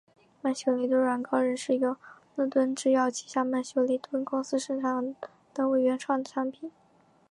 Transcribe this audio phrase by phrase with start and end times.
[0.41, 1.95] 曼秀雷敦软膏仍是由
[2.33, 5.15] 乐敦制药旗下曼秀雷敦公司生产
[5.53, 6.71] 的为原创产品。